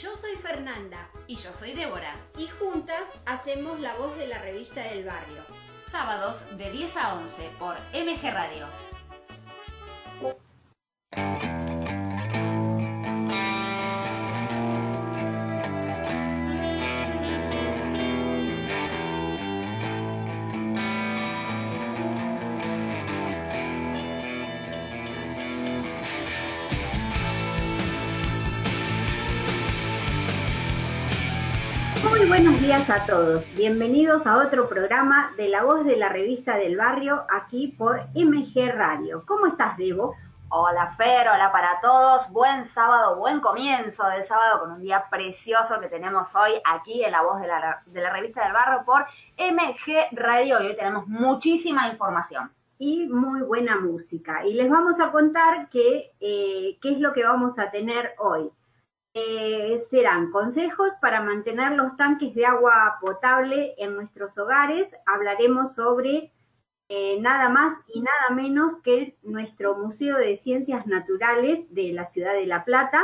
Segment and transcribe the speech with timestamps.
[0.00, 2.14] Yo soy Fernanda Y yo soy Débora.
[2.38, 5.42] y juntas hacemos la voz de la revista del barrio.
[5.88, 8.66] Sábados de 10 a 11 por MG Radio.
[32.88, 33.44] A todos.
[33.56, 38.72] Bienvenidos a otro programa de La Voz de la Revista del Barrio aquí por MG
[38.72, 39.24] Radio.
[39.26, 40.14] ¿Cómo estás, Debo?
[40.50, 42.30] Hola Fer, hola para todos.
[42.30, 47.10] Buen sábado, buen comienzo del sábado con un día precioso que tenemos hoy aquí en
[47.10, 49.04] la voz de la, de la revista del barrio por
[49.36, 52.52] MG Radio y hoy tenemos muchísima información.
[52.78, 54.46] Y muy buena música.
[54.46, 58.48] Y les vamos a contar que, eh, qué es lo que vamos a tener hoy.
[59.18, 64.94] Eh, serán consejos para mantener los tanques de agua potable en nuestros hogares.
[65.06, 66.34] Hablaremos sobre
[66.90, 72.34] eh, nada más y nada menos que nuestro Museo de Ciencias Naturales de la ciudad
[72.34, 73.00] de La Plata.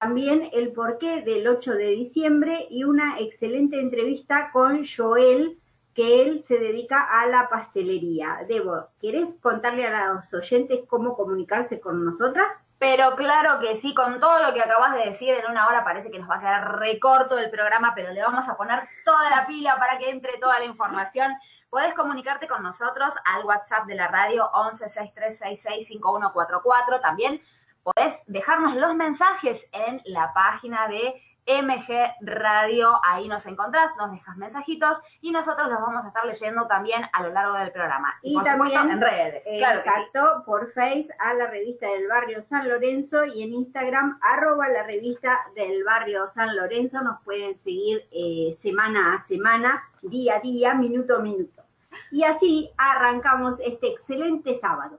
[0.00, 5.58] También el porqué del 8 de diciembre y una excelente entrevista con Joel,
[5.96, 8.44] que él se dedica a la pastelería.
[8.46, 12.52] Debo, ¿querés contarle a los oyentes cómo comunicarse con nosotras?
[12.78, 16.10] Pero claro que sí, con todo lo que acabas de decir en una hora parece
[16.10, 19.46] que nos va a quedar recorto el programa, pero le vamos a poner toda la
[19.46, 21.32] pila para que entre toda la información.
[21.70, 27.00] Podés comunicarte con nosotros al WhatsApp de la radio 1163665144.
[27.00, 27.40] También
[27.86, 34.36] podés dejarnos los mensajes en la página de MG Radio, ahí nos encontrás, nos dejas
[34.36, 38.12] mensajitos y nosotros los vamos a estar leyendo también a lo largo del programa.
[38.22, 39.44] Y por también, supuesto en redes.
[39.44, 39.88] claro sí.
[39.88, 44.82] Exacto, por Face a la revista del barrio San Lorenzo y en Instagram arroba la
[44.82, 47.00] revista del barrio San Lorenzo.
[47.02, 51.62] Nos pueden seguir eh, semana a semana, día a día, minuto a minuto.
[52.10, 54.98] Y así arrancamos este excelente sábado.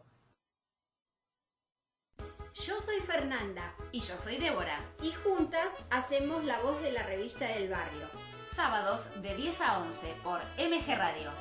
[2.65, 4.79] Yo soy Fernanda Y yo soy Débora.
[5.01, 8.07] y juntas hacemos la voz de la revista del barrio.
[8.51, 11.31] Sábados de 10 a 11 por MG Radio.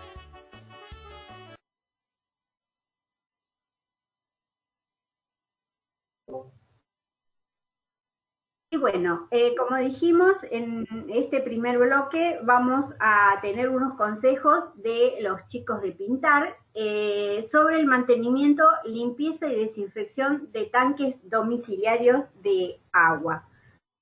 [8.79, 15.47] Bueno, eh, como dijimos, en este primer bloque vamos a tener unos consejos de los
[15.47, 23.49] chicos de pintar eh, sobre el mantenimiento, limpieza y desinfección de tanques domiciliarios de agua.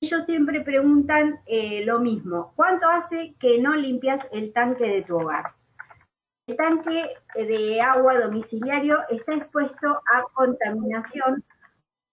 [0.00, 5.16] Ellos siempre preguntan eh, lo mismo, ¿cuánto hace que no limpias el tanque de tu
[5.16, 5.52] hogar?
[6.46, 11.44] El tanque de agua domiciliario está expuesto a contaminación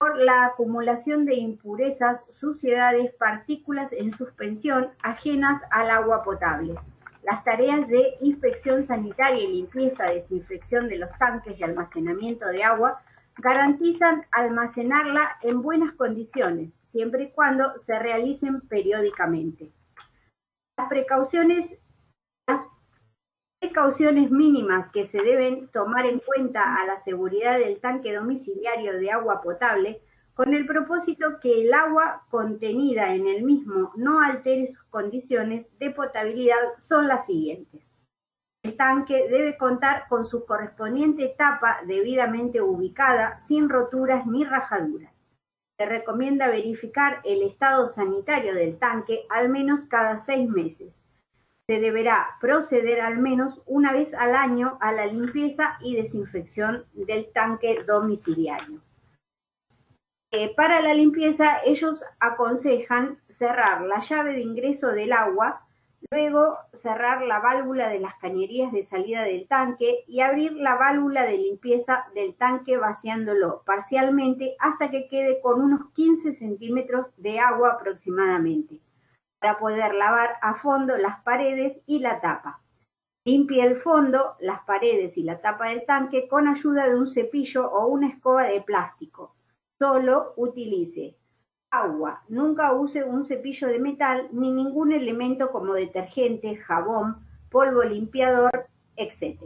[0.02, 6.74] por la acumulación de impurezas, suciedades, partículas en suspensión ajenas al agua potable.
[7.22, 13.00] Las tareas de inspección sanitaria y limpieza, desinfección de los tanques y almacenamiento de agua
[13.38, 19.70] garantizan almacenarla en buenas condiciones, siempre y cuando se realicen periódicamente.
[20.80, 21.78] Las precauciones,
[23.62, 29.12] precauciones mínimas que se deben tomar en cuenta a la seguridad del tanque domiciliario de
[29.12, 30.02] agua potable
[30.34, 35.92] con el propósito que el agua contenida en el mismo no altere sus condiciones de
[35.92, 37.88] potabilidad son las siguientes.
[38.64, 45.16] El tanque debe contar con su correspondiente tapa debidamente ubicada, sin roturas ni rajaduras.
[45.78, 51.01] Se recomienda verificar el estado sanitario del tanque al menos cada seis meses
[51.72, 57.32] se deberá proceder al menos una vez al año a la limpieza y desinfección del
[57.32, 58.82] tanque domiciliario.
[60.32, 65.62] Eh, para la limpieza, ellos aconsejan cerrar la llave de ingreso del agua,
[66.12, 71.24] luego cerrar la válvula de las cañerías de salida del tanque y abrir la válvula
[71.24, 77.72] de limpieza del tanque vaciándolo parcialmente hasta que quede con unos 15 centímetros de agua
[77.76, 78.82] aproximadamente
[79.42, 82.62] para poder lavar a fondo las paredes y la tapa.
[83.26, 87.70] Limpie el fondo, las paredes y la tapa del tanque con ayuda de un cepillo
[87.72, 89.36] o una escoba de plástico.
[89.80, 91.18] Solo utilice
[91.72, 92.22] agua.
[92.30, 99.40] Nunca use un cepillo de metal ni ningún elemento como detergente, jabón, polvo limpiador, etc.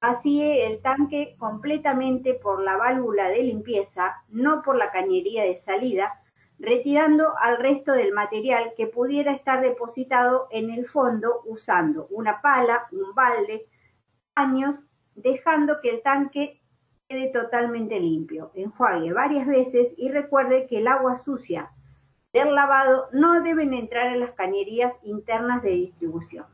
[0.00, 6.22] Vacíe el tanque completamente por la válvula de limpieza, no por la cañería de salida,
[6.58, 12.86] retirando al resto del material que pudiera estar depositado en el fondo usando una pala,
[12.92, 13.66] un balde,
[14.34, 14.76] paños,
[15.14, 16.60] dejando que el tanque
[17.08, 18.50] quede totalmente limpio.
[18.54, 21.70] Enjuague varias veces y recuerde que el agua sucia
[22.32, 26.46] del lavado no deben entrar en las cañerías internas de distribución.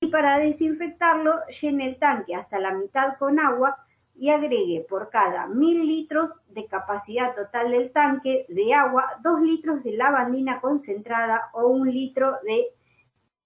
[0.00, 3.83] Y para desinfectarlo, llene el tanque hasta la mitad con agua
[4.16, 9.82] y agregue por cada mil litros de capacidad total del tanque de agua dos litros
[9.82, 12.68] de lavandina concentrada o un litro de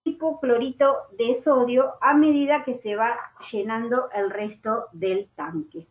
[0.04, 3.16] hipoclorito de sodio a medida que se va
[3.50, 5.86] llenando el resto del tanque.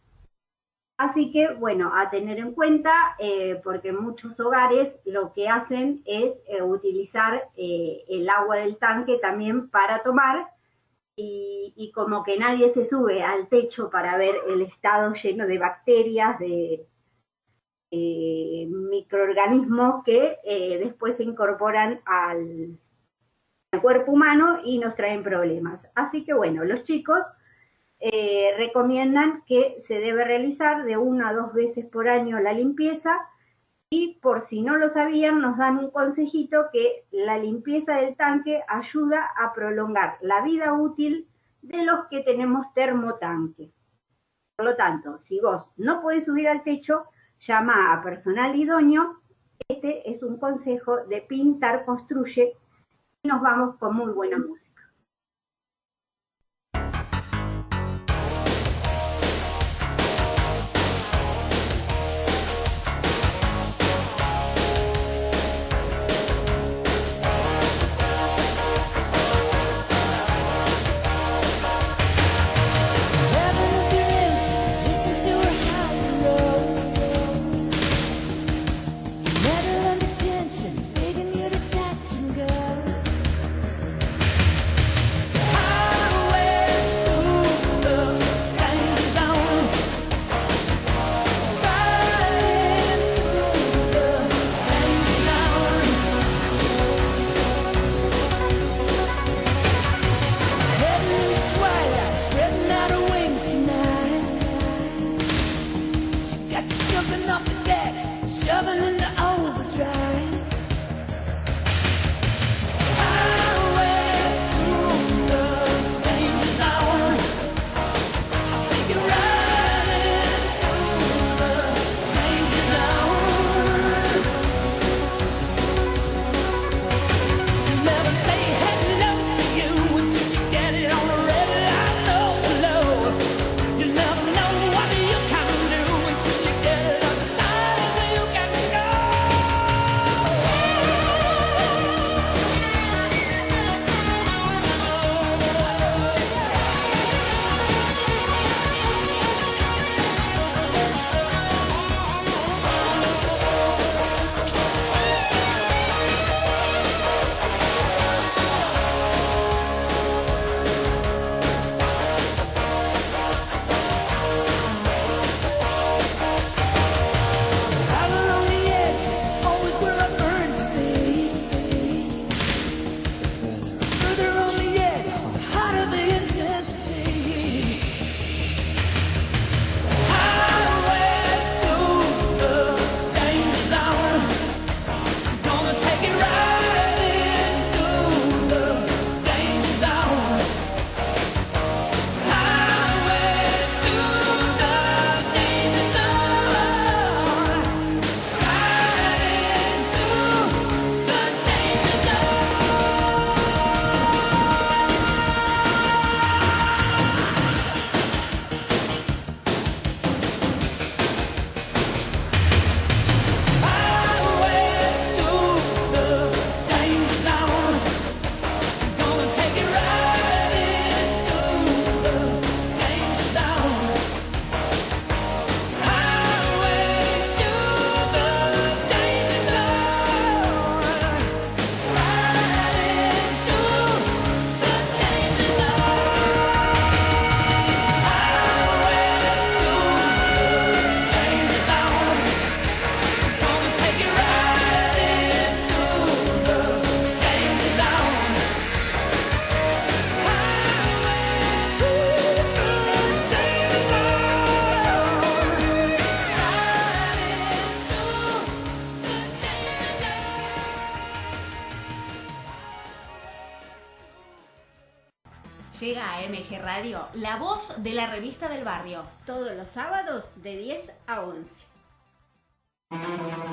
[0.98, 6.42] Así que, bueno, a tener en cuenta, eh, porque muchos hogares lo que hacen es
[6.48, 10.48] eh, utilizar eh, el agua del tanque también para tomar
[11.20, 16.40] y, como que nadie se sube al techo para ver el estado lleno de bacterias,
[16.40, 16.86] de
[17.92, 20.38] microorganismos que
[20.80, 22.78] después se incorporan al,
[23.72, 25.88] al cuerpo humano y nos traen problemas.
[25.96, 27.20] Así que bueno, los chicos
[28.00, 33.18] eh, recomiendan que se debe realizar de una a dos veces por año la limpieza
[33.90, 38.62] y por si no lo sabían nos dan un consejito que la limpieza del tanque
[38.68, 41.28] ayuda a prolongar la vida útil
[41.62, 43.72] de los que tenemos termotanque.
[44.58, 47.06] Por lo tanto, si vos no podés subir al techo,
[47.40, 49.22] llama a personal idóneo.
[49.68, 52.54] Este es un consejo de Pintar Construye
[53.24, 54.67] y nos vamos con muy buena música.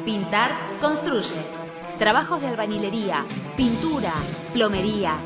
[0.05, 1.35] Pintar construye.
[1.99, 3.25] Trabajos de albañilería,
[3.57, 4.13] pintura,
[4.53, 5.17] plomería,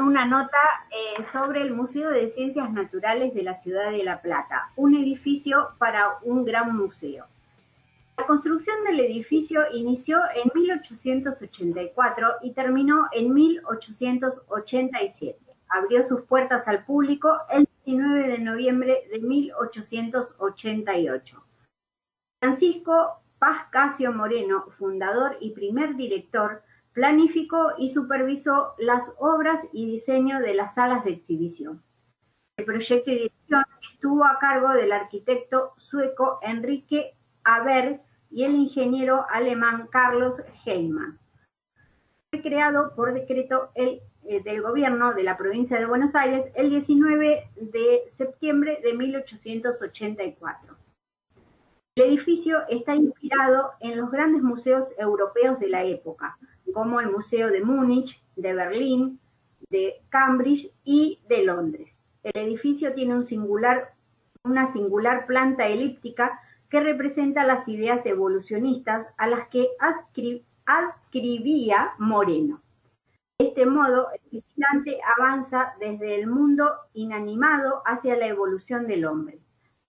[0.00, 0.56] Una nota
[0.90, 5.70] eh, sobre el Museo de Ciencias Naturales de la Ciudad de La Plata, un edificio
[5.78, 7.24] para un gran museo.
[8.16, 15.38] La construcción del edificio inició en 1884 y terminó en 1887.
[15.68, 21.44] Abrió sus puertas al público el 19 de noviembre de 1888.
[22.40, 26.62] Francisco Paz Casio Moreno, fundador y primer director,
[26.98, 31.80] Planificó y supervisó las obras y diseño de las salas de exhibición.
[32.56, 33.62] El proyecto y dirección
[33.92, 37.14] estuvo a cargo del arquitecto sueco Enrique
[37.44, 38.00] Aber
[38.32, 41.20] y el ingeniero alemán Carlos Heyman.
[42.32, 44.02] Fue creado por decreto eh,
[44.42, 50.76] del gobierno de la provincia de Buenos Aires el 19 de septiembre de 1884.
[51.94, 56.36] El edificio está inspirado en los grandes museos europeos de la época,
[56.72, 59.20] como el Museo de Múnich, de Berlín,
[59.70, 61.92] de Cambridge y de Londres.
[62.22, 63.94] El edificio tiene singular,
[64.44, 69.68] una singular planta elíptica que representa las ideas evolucionistas a las que
[70.66, 72.62] adscribía Moreno.
[73.38, 79.38] De este modo, el visitante avanza desde el mundo inanimado hacia la evolución del hombre.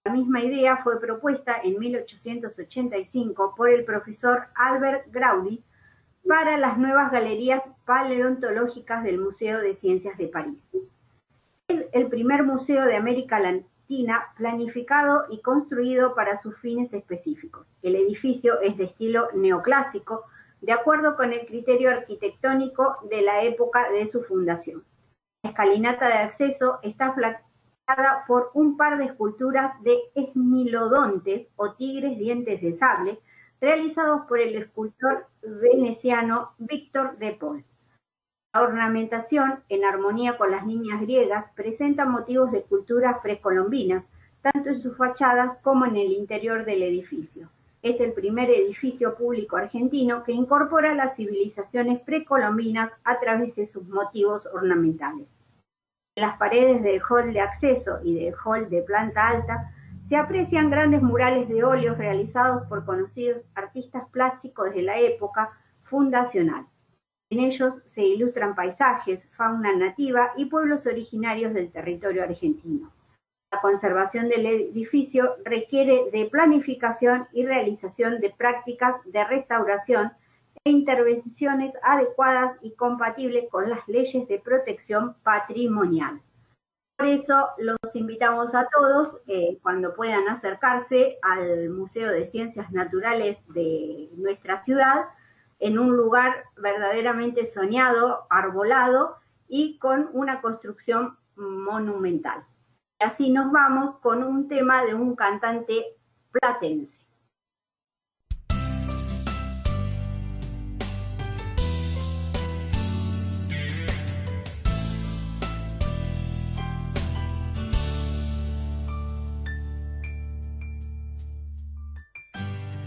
[0.05, 5.63] La misma idea fue propuesta en 1885 por el profesor Albert Graudi
[6.27, 10.67] para las nuevas galerías paleontológicas del Museo de Ciencias de París.
[11.67, 17.65] Es el primer museo de América Latina planificado y construido para sus fines específicos.
[17.81, 20.25] El edificio es de estilo neoclásico,
[20.61, 24.83] de acuerdo con el criterio arquitectónico de la época de su fundación.
[25.43, 32.17] La escalinata de acceso está flanqueada por un par de esculturas de esmilodontes o tigres
[32.17, 33.19] dientes de sable,
[33.62, 37.63] realizados por el escultor veneciano Víctor de Paul.
[38.54, 44.06] La ornamentación, en armonía con las niñas griegas, presenta motivos de culturas precolombinas,
[44.42, 47.50] tanto en sus fachadas como en el interior del edificio.
[47.82, 53.88] Es el primer edificio público argentino que incorpora las civilizaciones precolombinas a través de sus
[53.88, 55.28] motivos ornamentales.
[56.16, 59.72] En las paredes del hall de acceso y del hall de planta alta
[60.10, 65.51] se aprecian grandes murales de óleos realizados por conocidos artistas plásticos de la época
[65.84, 66.66] fundacional.
[67.30, 72.92] En ellos se ilustran paisajes, fauna nativa y pueblos originarios del territorio argentino.
[73.51, 80.12] La conservación del edificio requiere de planificación y realización de prácticas de restauración
[80.63, 86.20] e intervenciones adecuadas y compatibles con las leyes de protección patrimonial.
[87.00, 93.38] Por eso los invitamos a todos, eh, cuando puedan acercarse al Museo de Ciencias Naturales
[93.53, 95.06] de nuestra ciudad,
[95.60, 99.15] en un lugar verdaderamente soñado, arbolado
[99.48, 102.44] y con una construcción monumental.
[103.00, 105.96] Así nos vamos con un tema de un cantante
[106.32, 107.00] platense.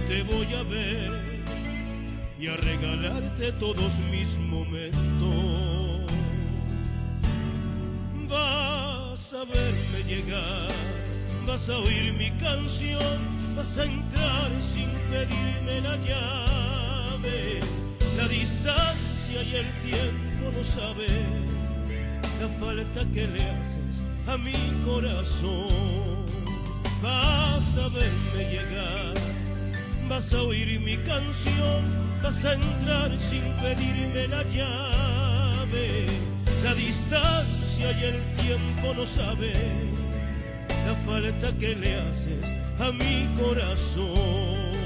[0.00, 1.40] te voy a ver
[2.38, 4.98] y a regalarte todos mis momentos.
[8.28, 10.68] Vas a verme llegar,
[11.46, 13.18] vas a oír mi canción,
[13.56, 17.60] vas a entrar sin pedirme la llave.
[18.16, 21.56] La distancia y el tiempo no saben
[22.40, 26.26] la falta que le haces a mi corazón
[27.02, 28.95] vas a verme llegar,
[30.08, 31.82] vas a oír mi canción,
[32.22, 36.06] vas a entrar sin pedirme la llave.
[36.62, 39.90] La distancia y el tiempo no saben
[40.86, 44.85] la falta que le haces a mi corazón.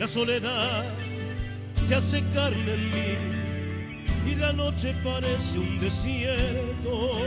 [0.00, 0.86] La soledad
[1.86, 7.18] se hace carne en mí y la noche parece un desierto,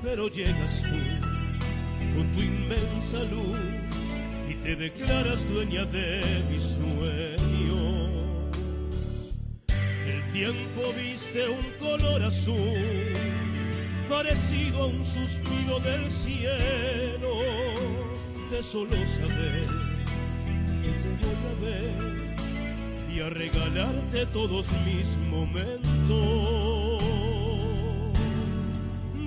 [0.00, 3.58] pero llegas tú con tu inmensa luz
[4.48, 8.10] y te declaras dueña de mi sueño.
[10.06, 13.12] El tiempo viste un color azul,
[14.08, 17.42] parecido a un suspiro del cielo,
[18.50, 19.85] de solo saber
[23.16, 27.02] y a regalarte todos mis momentos.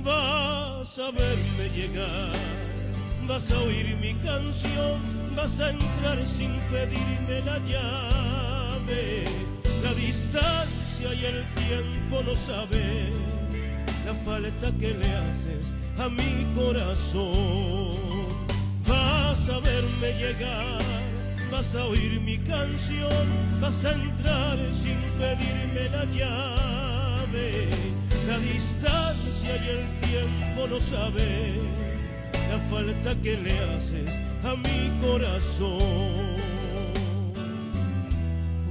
[0.04, 2.32] Vas a verme llegar,
[3.28, 5.00] vas a oír mi canción,
[5.36, 9.26] vas a entrar sin pedirme la llave.
[9.84, 13.14] La distancia y el tiempo no saben
[14.06, 17.98] la falta que le haces a mi corazón.
[18.88, 20.89] Vas a verme llegar
[21.52, 23.10] vas a oír mi canción,
[23.60, 27.70] vas a entrar sin pedirme la llave.
[28.28, 31.60] La distancia y el tiempo no saben
[32.50, 36.38] la falta que le haces a mi corazón.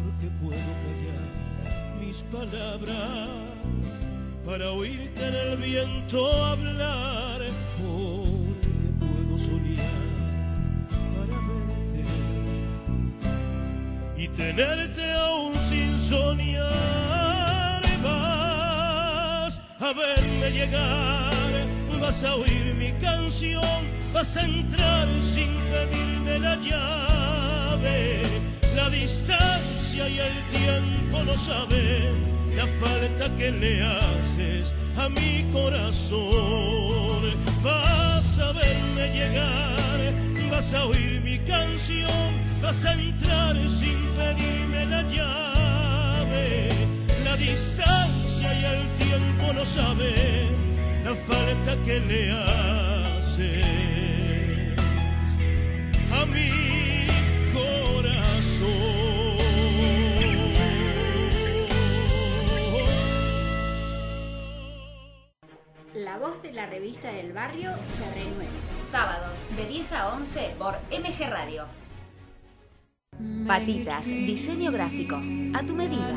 [0.03, 3.29] Porque puedo callar mis palabras
[4.45, 7.43] para oírte en el viento hablar,
[14.37, 17.83] tenerte aún sin soñar.
[18.03, 21.67] Vas a verme llegar,
[22.01, 23.63] vas a oír mi canción,
[24.13, 28.23] vas a entrar sin pedirme la llave.
[28.77, 37.23] La distancia y el tiempo no saben la falta que le haces a mi corazón.
[37.63, 40.13] Vas a verme llegar,
[40.51, 46.69] vas a oír mi canción vas a entrar sin pedirme la llave.
[47.25, 50.49] La distancia y el tiempo no saben
[51.05, 53.67] la falta que le haces
[56.13, 57.07] a mi
[57.53, 58.89] corazón.
[65.95, 68.68] La voz de la revista del barrio se renueva.
[68.91, 71.67] Sábados de 10 a 11 por MG Radio.
[73.47, 75.17] Patitas, diseño gráfico,
[75.55, 76.11] a tu medida.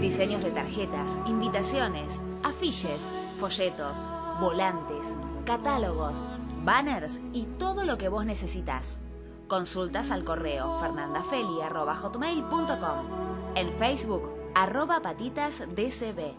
[0.00, 4.06] Diseños de tarjetas, invitaciones, afiches, folletos,
[4.40, 6.26] volantes, catálogos,
[6.64, 8.98] banners y todo lo que vos necesitas.
[9.46, 13.54] Consultas al correo fernandafeli.com.
[13.54, 16.32] En Facebook, arroba patitasdcb.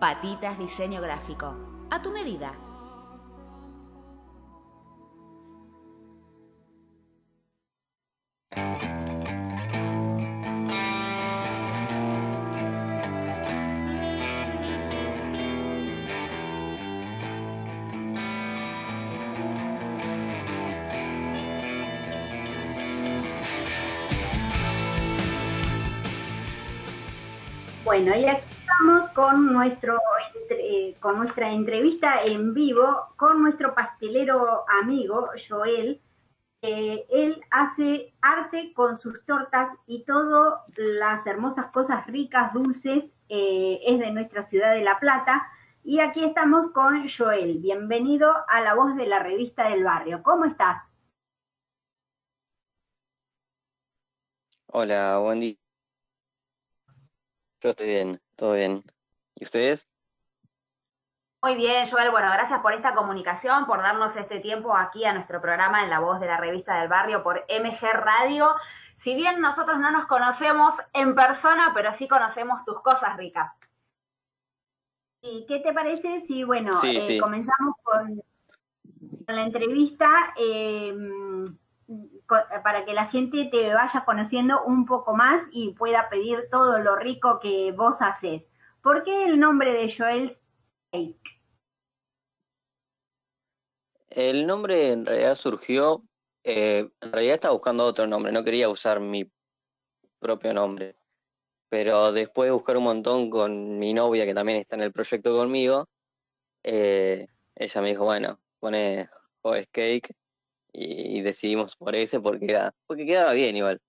[0.00, 1.54] Patitas Diseño Gráfico.
[1.88, 2.52] A tu medida.
[27.84, 29.98] Bueno, y aquí estamos con, nuestro,
[30.50, 36.00] eh, con nuestra entrevista en vivo con nuestro pastelero amigo Joel.
[36.62, 43.98] Él hace arte con sus tortas y todas las hermosas cosas ricas, dulces, eh, es
[43.98, 45.48] de nuestra ciudad de La Plata.
[45.84, 47.58] Y aquí estamos con Joel.
[47.58, 50.22] Bienvenido a la voz de la revista del barrio.
[50.22, 50.78] ¿Cómo estás?
[54.66, 55.56] Hola, buen día.
[57.60, 58.84] Yo estoy bien, todo bien.
[59.34, 59.91] ¿Y ustedes?
[61.42, 62.12] Muy bien, Joel.
[62.12, 65.98] Bueno, gracias por esta comunicación, por darnos este tiempo aquí a nuestro programa en la
[65.98, 68.54] voz de la revista del barrio por MG Radio.
[68.94, 73.50] Si bien nosotros no nos conocemos en persona, pero sí conocemos tus cosas ricas.
[75.20, 78.22] ¿Y qué te parece si, bueno, eh, comenzamos con,
[79.26, 80.08] la entrevista?
[80.36, 80.94] Eh,
[82.62, 86.94] para que la gente te vaya conociendo un poco más y pueda pedir todo lo
[86.94, 88.48] rico que vos haces.
[88.80, 90.32] ¿Por qué el nombre de Joel
[90.92, 91.31] Cake?
[94.14, 96.02] El nombre en realidad surgió,
[96.44, 99.30] eh, en realidad estaba buscando otro nombre, no quería usar mi
[100.18, 100.96] propio nombre,
[101.70, 105.34] pero después de buscar un montón con mi novia que también está en el proyecto
[105.34, 105.88] conmigo,
[106.62, 109.08] eh, ella me dijo, bueno, pone
[109.40, 110.14] Joe Cake
[110.72, 113.80] y, decidimos por ese porque, era, porque quedaba bien igual.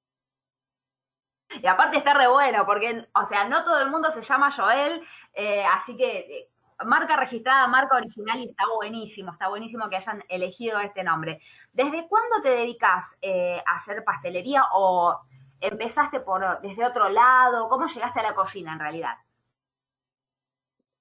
[1.61, 5.01] Y aparte está re bueno, porque, o sea, no todo el mundo se llama Joel,
[5.33, 6.52] eh, así que
[6.85, 11.41] marca registrada, marca original y está buenísimo, está buenísimo que hayan elegido este nombre.
[11.71, 15.19] ¿Desde cuándo te dedicas eh, a hacer pastelería o
[15.59, 17.69] empezaste por desde otro lado?
[17.69, 19.15] ¿Cómo llegaste a la cocina en realidad?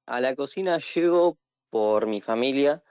[0.06, 1.38] A la cocina llego
[1.70, 2.82] por mi familia,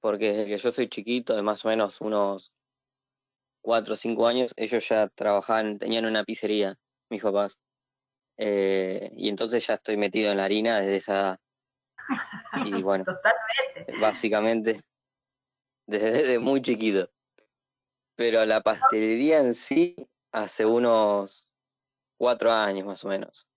[0.00, 2.52] porque desde que yo soy chiquito, de más o menos unos
[3.60, 6.78] cuatro o cinco años, ellos ya trabajaban, tenían una pizzería,
[7.10, 7.60] mis papás.
[8.36, 11.40] Eh, y entonces ya estoy metido en la harina desde esa.
[12.64, 14.00] Y bueno, Totalmente.
[14.00, 14.80] básicamente
[15.88, 17.10] desde, desde muy chiquito.
[18.14, 19.96] Pero la pastelería en sí
[20.32, 21.48] hace unos
[22.18, 23.48] cuatro años más o menos.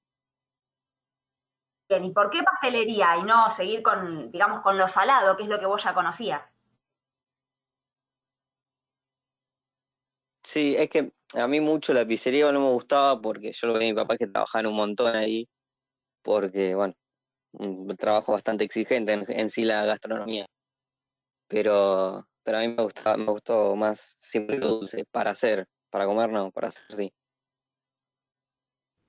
[1.89, 5.49] Bien, ¿y por qué pastelería y no seguir con, digamos, con lo salado, que es
[5.49, 6.49] lo que vos ya conocías?
[10.43, 13.89] Sí, es que a mí mucho la pizzería no me gustaba porque yo lo veía
[13.89, 15.49] a mi papá que trabajaba un montón ahí,
[16.23, 16.93] porque, bueno,
[17.53, 20.45] un trabajo bastante exigente en, sí la gastronomía.
[21.47, 26.05] Pero, pero a mí me gustaba, me gustó más siempre lo dulce, para hacer, para
[26.05, 27.13] comer no, para hacer sí.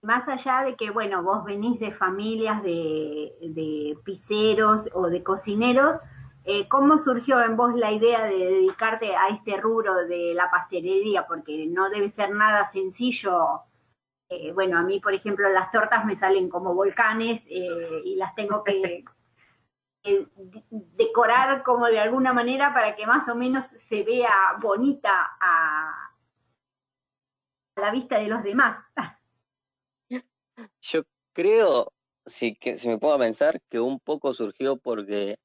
[0.03, 5.97] Más allá de que, bueno, vos venís de familias de, de pizzeros o de cocineros,
[6.45, 11.25] eh, ¿cómo surgió en vos la idea de dedicarte a este rubro de la pastelería?
[11.27, 13.63] Porque no debe ser nada sencillo.
[14.35, 18.35] Eh, bueno, a mí, por ejemplo, las tortas me salen como volcanes eh, y las
[18.35, 19.05] tengo que
[20.05, 25.37] eh, de- decorar como de alguna manera para que más o menos se vea bonita
[25.39, 26.15] a,
[27.77, 28.83] a la vista de los demás.
[30.81, 31.03] Yo
[31.35, 31.93] creo,
[32.25, 35.39] si, que, si me puedo pensar, que un poco surgió porque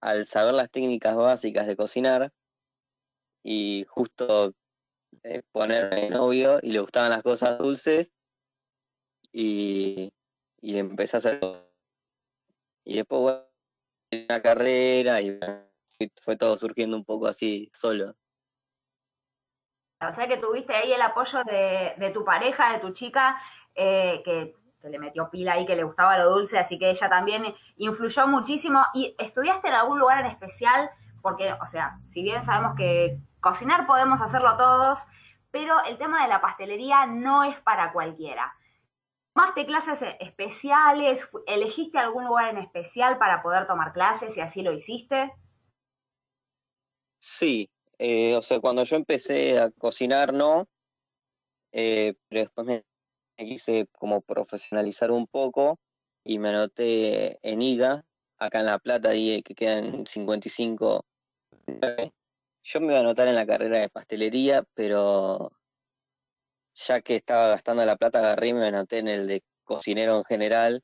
[0.00, 2.32] al saber las técnicas básicas de cocinar
[3.44, 4.52] y justo
[5.22, 8.12] eh, ponerme novio y le gustaban las cosas dulces
[9.32, 10.12] y,
[10.60, 11.40] y empecé a hacer
[12.84, 13.42] y después bueno,
[14.28, 15.38] una carrera y
[16.20, 18.14] fue todo surgiendo un poco así solo.
[20.00, 23.40] O sea que tuviste ahí el apoyo de, de tu pareja, de tu chica,
[23.74, 27.08] eh, que, que le metió pila ahí, que le gustaba lo dulce, así que ella
[27.08, 28.84] también influyó muchísimo.
[28.94, 30.90] ¿Y estudiaste en algún lugar en especial?
[31.20, 34.98] Porque, o sea, si bien sabemos que cocinar podemos hacerlo todos,
[35.52, 38.52] pero el tema de la pastelería no es para cualquiera.
[39.34, 41.20] ¿Tomaste clases especiales?
[41.46, 45.32] ¿Elegiste algún lugar en especial para poder tomar clases y así lo hiciste?
[47.18, 50.68] Sí, eh, o sea, cuando yo empecé a cocinar no,
[51.72, 52.84] eh, pero después me,
[53.38, 55.78] me quise como profesionalizar un poco
[56.24, 58.04] y me anoté en IGA,
[58.38, 61.04] acá en La Plata, ahí que quedan 55.
[62.64, 65.52] Yo me iba a anotar en la carrera de pastelería, pero
[66.74, 70.24] ya que estaba gastando la plata, agarré y me anoté en el de cocinero en
[70.24, 70.82] general,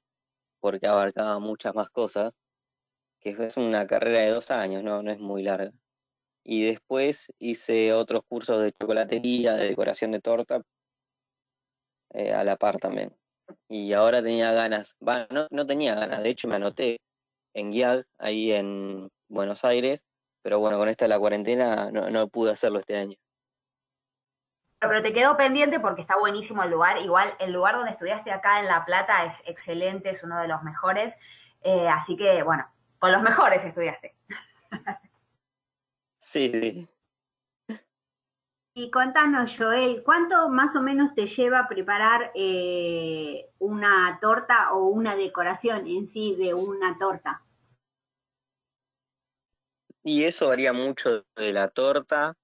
[0.61, 2.35] porque abarcaba muchas más cosas,
[3.20, 5.72] que es una carrera de dos años, no, no es muy larga.
[6.44, 10.62] Y después hice otros cursos de chocolatería, de decoración de torta,
[12.14, 13.14] eh, a la par también.
[13.68, 17.01] Y ahora tenía ganas, va, no, no tenía ganas, de hecho me anoté
[17.55, 20.05] en GIAG, ahí en Buenos Aires,
[20.42, 23.16] pero bueno, con esta de la cuarentena no, no pude hacerlo este año.
[24.81, 26.99] Pero te quedó pendiente porque está buenísimo el lugar.
[26.99, 30.62] Igual el lugar donde estudiaste acá en La Plata es excelente, es uno de los
[30.62, 31.14] mejores.
[31.62, 32.64] Eh, así que, bueno,
[32.99, 34.14] con los mejores estudiaste.
[36.21, 36.88] Sí, sí.
[38.75, 45.17] Y contanos, Joel, ¿cuánto más o menos te lleva preparar eh, una torta o una
[45.17, 47.43] decoración en sí de una torta?
[50.05, 52.37] Y eso varía mucho de la torta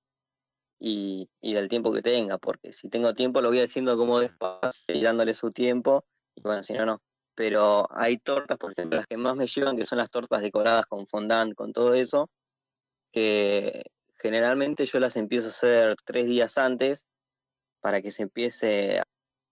[0.78, 4.94] y, y del tiempo que tenga, porque si tengo tiempo lo voy haciendo como despacio
[4.94, 7.02] y dándole su tiempo, y bueno, si no, no.
[7.34, 10.87] Pero hay tortas, por ejemplo, las que más me llevan, que son las tortas decoradas
[10.87, 12.30] con fondant, con todo eso,
[13.12, 13.84] que
[14.20, 17.06] generalmente yo las empiezo a hacer tres días antes
[17.80, 19.02] para que se empiece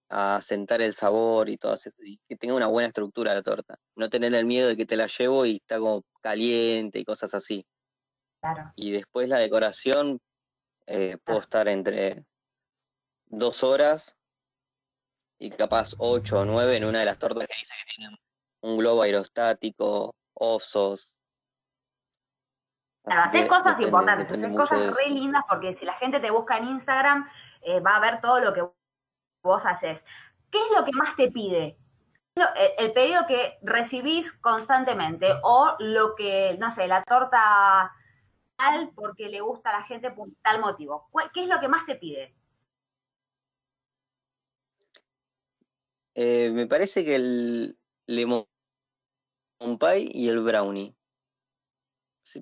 [0.09, 3.79] a sentar el sabor y todo, y que tenga una buena estructura la torta.
[3.97, 7.35] No tener el miedo de que te la llevo y está como caliente y cosas
[7.35, 7.65] así.
[8.41, 8.73] Claro.
[8.77, 10.21] Y después la decoración,
[10.95, 12.23] eh, puedo estar entre
[13.25, 14.15] dos horas
[15.39, 18.19] y capaz ocho o nueve en una de las tortas que dice que tienen
[18.61, 21.15] un globo aerostático osos.
[23.05, 26.69] Claro, haces cosas importantes, haces cosas re lindas porque si la gente te busca en
[26.69, 27.27] Instagram
[27.63, 28.63] eh, va a ver todo lo que
[29.43, 30.05] vos haces.
[30.51, 31.79] ¿Qué es lo que más te pide?
[32.77, 37.93] El pedido que recibís constantemente o lo que, no sé, la torta
[38.63, 41.09] tal porque le gusta a la gente por tal motivo.
[41.35, 42.35] ¿Qué es lo que más te pide?
[46.15, 48.47] Eh, me parece que el lemon
[49.79, 50.95] pie y el brownie.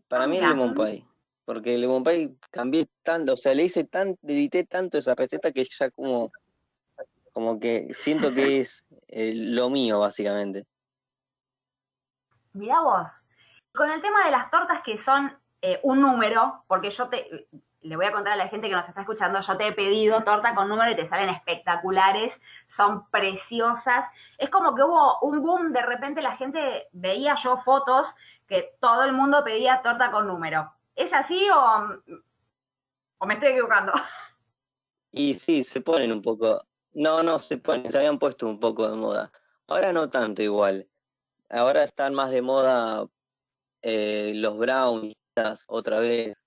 [0.08, 1.06] para mí el lemon pie.
[1.44, 5.52] Porque el lemon pie cambié tanto, o sea, le hice tan, edité tanto esa receta
[5.52, 6.32] que ya como,
[7.32, 10.66] como que siento que es eh, lo mío, básicamente.
[12.52, 13.08] Mirá vos.
[13.72, 17.48] Con el tema de las tortas que son eh, un número, porque yo te,
[17.82, 20.22] le voy a contar a la gente que nos está escuchando, yo te he pedido
[20.22, 24.06] torta con número y te salen espectaculares, son preciosas.
[24.38, 28.06] Es como que hubo un boom, de repente la gente veía yo fotos
[28.46, 30.72] que todo el mundo pedía torta con número.
[30.94, 32.00] ¿Es así o,
[33.18, 33.92] o me estoy equivocando?
[35.12, 38.88] Y sí, se ponen un poco, no, no, se ponen, se habían puesto un poco
[38.88, 39.32] de moda.
[39.66, 40.88] Ahora no tanto igual.
[41.48, 43.06] Ahora están más de moda
[43.82, 45.19] eh, los brownies
[45.68, 46.44] otra vez,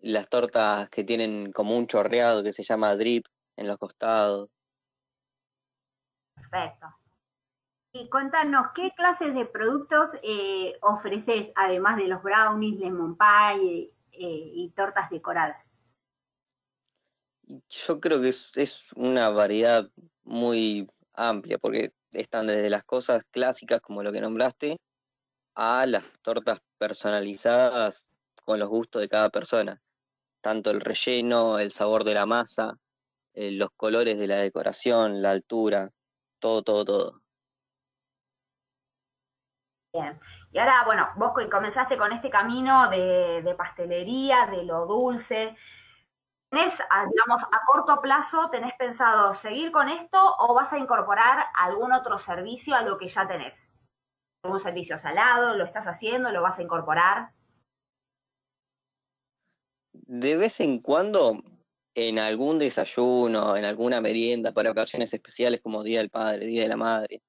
[0.00, 4.50] las tortas que tienen como un chorreado que se llama drip en los costados.
[6.34, 6.86] Perfecto.
[7.94, 14.50] Y cuéntanos, ¿qué clases de productos eh, ofreces además de los brownies, lemon pie eh,
[14.54, 15.62] y tortas decoradas?
[17.68, 19.90] Yo creo que es, es una variedad
[20.24, 24.78] muy amplia porque están desde las cosas clásicas como lo que nombraste
[25.54, 28.06] a las tortas personalizadas
[28.44, 29.80] con los gustos de cada persona
[30.42, 32.76] tanto el relleno, el sabor de la masa,
[33.32, 35.90] eh, los colores de la decoración, la altura,
[36.38, 37.22] todo, todo, todo.
[39.94, 40.20] Bien.
[40.50, 45.56] Y ahora, bueno, vos comenzaste con este camino de, pastelería, de lo dulce.
[46.50, 46.78] ¿Tenés,
[47.10, 52.18] digamos, a corto plazo, tenés pensado seguir con esto o vas a incorporar algún otro
[52.18, 53.71] servicio a lo que ya tenés?
[54.42, 55.54] ¿Algún servicio salado?
[55.56, 56.30] ¿Lo estás haciendo?
[56.30, 57.32] ¿Lo vas a incorporar?
[59.92, 61.42] de vez en cuando,
[61.94, 66.68] en algún desayuno, en alguna merienda para ocasiones especiales como Día del Padre, Día de
[66.68, 67.22] la Madre,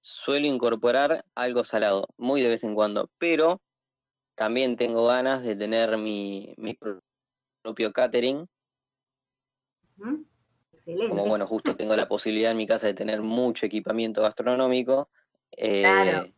[0.00, 3.60] suelo incorporar algo salado, muy de vez en cuando, pero
[4.34, 6.54] también tengo ganas de tener mi,
[7.62, 8.46] propio catering.
[10.84, 15.08] Como bueno, justo tengo la posibilidad en mi casa de tener mucho equipamiento gastronómico.
[15.56, 16.32] Eh,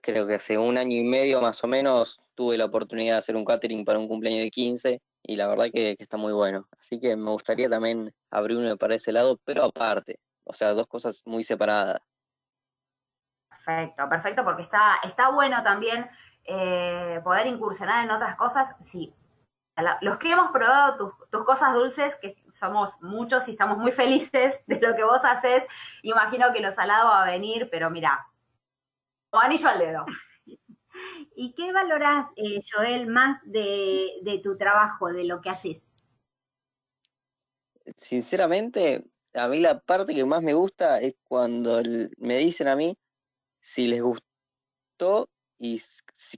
[0.00, 3.36] creo que hace un año y medio más o menos tuve la oportunidad de hacer
[3.36, 6.66] un catering para un cumpleaños de 15 y la verdad que, está muy bueno.
[6.80, 10.86] Así que me gustaría también abrir uno para ese lado, pero aparte, o sea, dos
[10.86, 12.00] cosas muy separadas.
[13.48, 16.10] Perfecto, perfecto, porque está, está bueno también
[16.44, 18.74] eh, poder incursionar en otras cosas.
[18.86, 19.14] Sí,
[20.00, 24.60] los que hemos probado tus, tus, cosas dulces, que somos muchos y estamos muy felices
[24.66, 25.64] de lo que vos haces,
[26.02, 28.26] imagino que lo salado va a venir, pero mira,
[29.30, 30.06] o anillo al dedo.
[31.36, 35.82] ¿Y qué valoras, eh, Joel, más de, tu trabajo, de lo que haces?
[37.96, 41.82] Sinceramente, a mí la parte que más me gusta es cuando
[42.18, 42.96] me dicen a mí
[43.60, 45.82] si les gustó y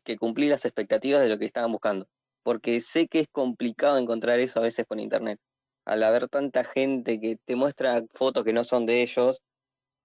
[0.04, 2.06] que cumplí las expectativas de lo que estaban buscando.
[2.44, 5.40] Porque sé que es complicado encontrar eso a veces con internet.
[5.84, 9.42] Al haber tanta gente que te muestra fotos que no son de ellos,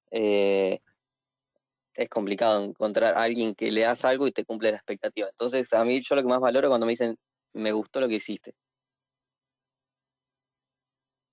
[0.09, 0.79] eh,
[1.93, 5.27] es complicado encontrar a alguien que le das algo y te cumple la expectativa.
[5.29, 7.17] Entonces, a mí yo lo que más valoro cuando me dicen,
[7.53, 8.55] me gustó lo que hiciste.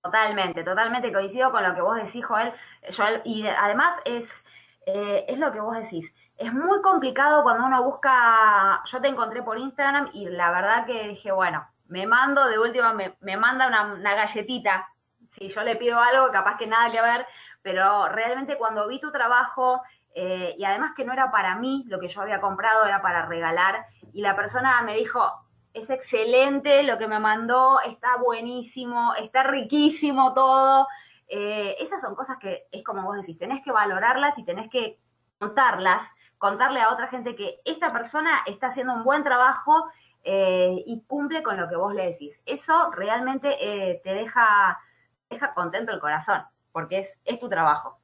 [0.03, 2.53] Totalmente, totalmente coincido con lo que vos decís, Joel.
[2.95, 4.43] Joel y además es,
[4.89, 6.09] eh, es lo que vos decís.
[6.37, 11.09] Es muy complicado cuando uno busca, yo te encontré por Instagram y la verdad que
[11.09, 14.87] dije, bueno, me mando de última, me, me manda una, una galletita.
[15.29, 17.25] Si yo le pido algo, capaz que nada que ver,
[17.61, 19.81] pero realmente cuando vi tu trabajo,
[20.15, 23.25] eh, y además que no era para mí lo que yo había comprado, era para
[23.25, 23.87] regalar.
[24.13, 25.29] Y la persona me dijo,
[25.73, 30.87] es excelente lo que me mandó, está buenísimo, está riquísimo todo.
[31.27, 34.99] Eh, esas son cosas que es como vos decís, tenés que valorarlas y tenés que
[35.39, 36.03] contarlas,
[36.37, 39.89] contarle a otra gente que esta persona está haciendo un buen trabajo
[40.23, 42.39] eh, y cumple con lo que vos le decís.
[42.45, 43.49] Eso realmente
[44.03, 44.79] te deja,
[45.29, 47.99] deja contento el corazón, porque es, es tu trabajo.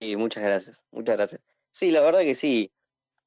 [0.00, 1.42] Sí, muchas gracias, muchas gracias.
[1.70, 2.72] Sí, la verdad que sí.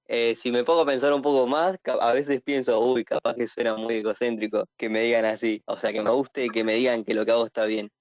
[0.08, 3.48] Eh, si me pongo a pensar un poco más, a veces pienso, uy, capaz que
[3.48, 5.64] suena muy egocéntrico que me digan así.
[5.66, 7.92] O sea, que me guste y que me digan que lo que hago está bien.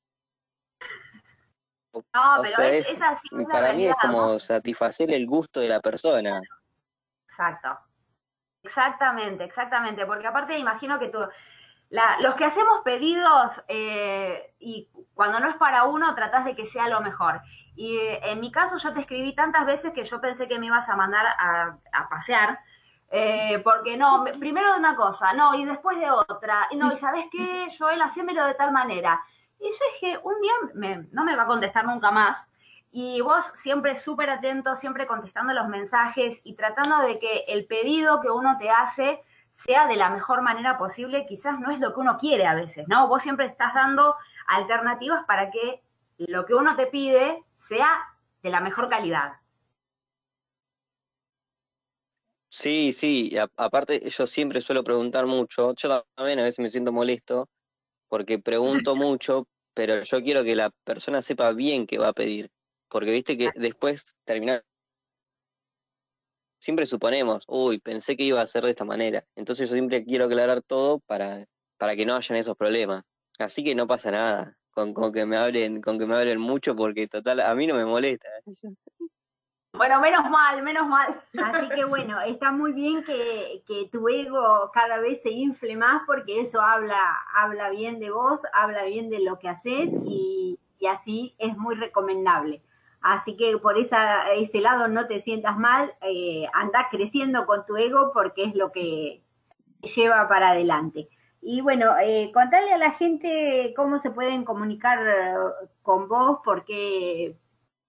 [1.94, 3.28] No, pero es, así.
[3.50, 6.40] para mí es como satisfacer el gusto de la persona.
[7.28, 7.78] Exacto.
[8.64, 10.04] Exactamente, exactamente.
[10.04, 11.20] Porque aparte imagino que tú,
[12.20, 16.88] los que hacemos pedidos eh, y cuando no es para uno, tratás de que sea
[16.88, 17.40] lo mejor.
[17.76, 20.66] Y eh, en mi caso yo te escribí tantas veces que yo pensé que me
[20.66, 22.58] ibas a mandar a, pasear.
[23.10, 26.96] Eh, porque no, primero de una cosa, no, y después de otra, y no, y
[26.96, 29.22] sabes qué, Joel, hacémelo de tal manera.
[29.60, 32.48] Y yo dije, un día no me va a contestar nunca más,
[32.96, 38.20] y vos siempre súper atento, siempre contestando los mensajes y tratando de que el pedido
[38.20, 41.98] que uno te hace sea de la mejor manera posible, quizás no es lo que
[41.98, 43.08] uno quiere a veces, ¿no?
[43.08, 44.14] Vos siempre estás dando
[44.46, 45.82] alternativas para que
[46.18, 47.88] lo que uno te pide sea
[48.42, 49.32] de la mejor calidad.
[52.50, 57.48] Sí, sí, aparte yo siempre suelo preguntar mucho, yo también a veces me siento molesto
[58.08, 62.50] porque pregunto mucho, pero yo quiero que la persona sepa bien qué va a pedir,
[62.88, 64.64] porque viste que después terminar
[66.60, 69.26] siempre suponemos, uy, pensé que iba a ser de esta manera.
[69.34, 71.44] Entonces yo siempre quiero aclarar todo para,
[71.76, 73.02] para que no hayan esos problemas.
[73.38, 76.74] Así que no pasa nada con, con, que me hablen, con que me hablen mucho,
[76.74, 78.28] porque total, a mí no me molesta.
[79.72, 81.20] Bueno, menos mal, menos mal.
[81.42, 86.02] Así que bueno, está muy bien que, que, tu ego cada vez se infle más
[86.06, 86.96] porque eso habla,
[87.34, 91.74] habla bien de vos, habla bien de lo que haces y, y así es muy
[91.74, 92.62] recomendable.
[93.00, 97.76] Así que por esa, ese lado no te sientas mal, eh, anda creciendo con tu
[97.76, 99.22] ego porque es lo que
[99.82, 101.08] lleva para adelante.
[101.46, 105.34] Y bueno, eh, a la gente cómo se pueden comunicar eh,
[105.82, 107.36] con vos, por qué,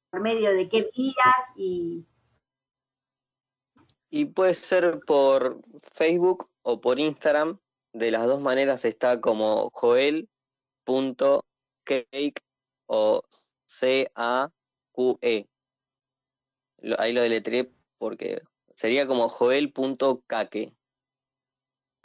[0.09, 2.05] por medio de qué vías y...
[4.09, 5.61] Y puede ser por
[5.93, 7.57] Facebook o por Instagram.
[7.93, 10.27] De las dos maneras está como joel.cake
[12.87, 13.21] o
[13.67, 14.51] C-A
[14.91, 15.47] QE.
[16.97, 18.41] Ahí lo deletré porque
[18.75, 20.73] sería como joel.caque.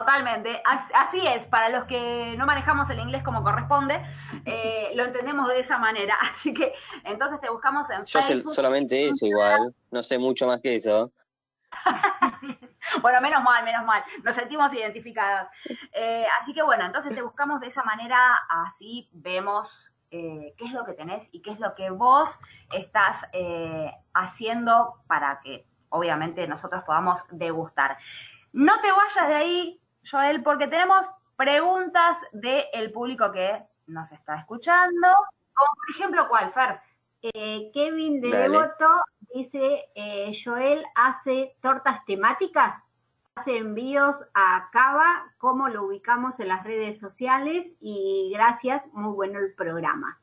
[0.01, 0.63] Totalmente,
[0.95, 4.03] así es, para los que no manejamos el inglés como corresponde,
[4.45, 9.07] eh, lo entendemos de esa manera, así que entonces te buscamos en Yo sé solamente
[9.07, 11.11] eso igual, no sé mucho más que eso.
[13.01, 15.47] bueno, menos mal, menos mal, nos sentimos identificadas.
[15.93, 20.71] Eh, así que bueno, entonces te buscamos de esa manera, así vemos eh, qué es
[20.71, 22.27] lo que tenés y qué es lo que vos
[22.71, 27.99] estás eh, haciendo para que obviamente nosotros podamos degustar.
[28.51, 35.07] No te vayas de ahí, Joel, porque tenemos preguntas del público que nos está escuchando.
[35.53, 36.79] Como por ejemplo, ¿cuál, Fer?
[37.21, 38.87] Eh, Kevin de Devoto
[39.33, 39.89] dice,
[40.43, 42.81] Joel hace tortas temáticas
[43.35, 49.39] hace envíos a Cava, cómo lo ubicamos en las redes sociales y gracias, muy bueno
[49.39, 50.19] el programa.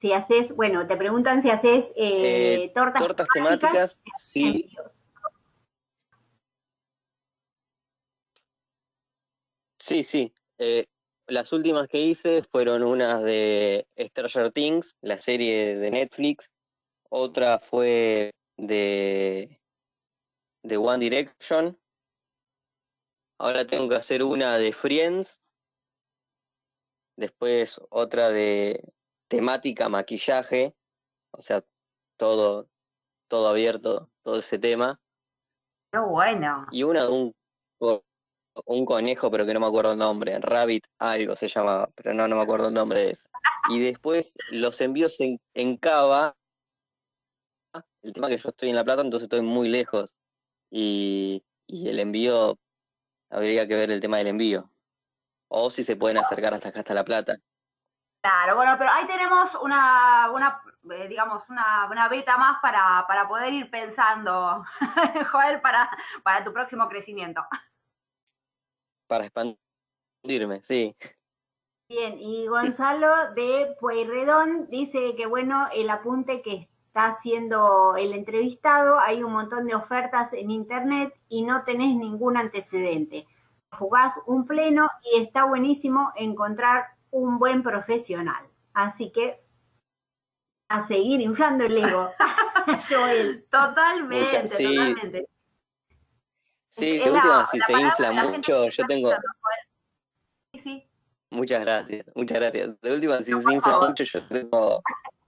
[0.00, 4.76] Si haces, bueno, te preguntan si haces eh, eh, tortas, temáticas, sí.
[9.84, 10.32] Sí, sí.
[10.56, 10.86] Eh,
[11.26, 16.50] las últimas que hice fueron unas de Stranger Things, la serie de Netflix.
[17.10, 19.60] Otra fue de
[20.62, 21.78] de One Direction.
[23.38, 25.38] Ahora tengo que hacer una de Friends.
[27.18, 28.90] Después otra de
[29.28, 30.74] temática maquillaje.
[31.30, 31.62] O sea,
[32.16, 32.70] todo,
[33.28, 34.98] todo abierto, todo ese tema.
[35.92, 36.68] Qué bueno.
[36.70, 37.34] Y una de un,
[38.66, 40.38] un conejo, pero que no me acuerdo el nombre.
[40.38, 43.28] Rabbit algo se llamaba, pero no, no me acuerdo el nombre de eso.
[43.68, 46.36] Y después los envíos en, en Cava.
[48.02, 50.14] El tema que yo estoy en La Plata, entonces estoy muy lejos
[50.70, 52.58] y, el envío,
[53.30, 54.70] habría que ver el tema del envío.
[55.48, 57.36] O si se pueden acercar hasta acá, hasta La Plata.
[58.20, 63.28] Claro, bueno, pero ahí tenemos una, una eh, digamos, una, una, beta más para, para
[63.28, 64.64] poder ir pensando,
[65.32, 65.90] Joel, para,
[66.22, 67.46] para tu próximo crecimiento.
[69.06, 70.94] Para expandirme, sí.
[71.88, 78.98] Bien, y Gonzalo de Pueyrredón dice que bueno, el apunte que está haciendo el entrevistado,
[78.98, 83.26] hay un montón de ofertas en internet y no tenés ningún antecedente.
[83.70, 88.46] Jugás un pleno y está buenísimo encontrar un buen profesional.
[88.72, 89.40] Así que
[90.68, 92.10] a seguir inflando el ego.
[92.88, 93.44] Joel.
[93.50, 95.28] Totalmente, totalmente.
[96.76, 99.12] Sí, de última, si se infla mucho, yo tengo.
[100.52, 100.88] Sí, sí.
[101.30, 102.80] Muchas gracias, muchas gracias.
[102.80, 104.82] De última, si se infla mucho, yo tengo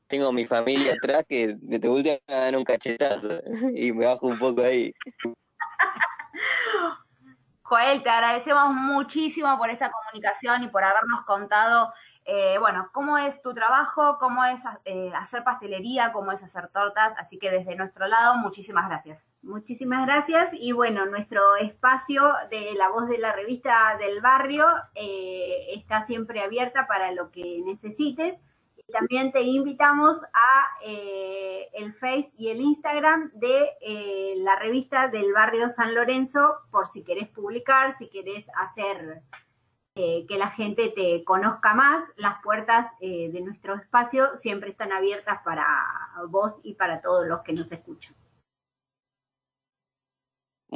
[0.08, 3.40] tengo mi familia atrás que de última me dan un cachetazo
[3.74, 4.92] y me bajo un poco ahí.
[7.62, 11.92] Joel, te agradecemos muchísimo por esta comunicación y por habernos contado
[12.28, 17.14] Eh, bueno, cómo es tu trabajo, cómo es eh, hacer pastelería, cómo es hacer tortas.
[17.18, 19.22] Así que desde nuestro lado, muchísimas gracias.
[19.46, 24.66] Muchísimas gracias y bueno, nuestro espacio de la voz de la revista del barrio
[24.96, 28.40] eh, está siempre abierta para lo que necesites.
[28.76, 35.70] Y también te invitamos a el Face y el Instagram de la revista del barrio
[35.70, 39.22] San Lorenzo por si querés publicar, si querés hacer
[39.98, 42.04] eh, que la gente te conozca más.
[42.16, 45.66] Las puertas eh, de nuestro espacio siempre están abiertas para
[46.28, 48.14] vos y para todos los que nos escuchan.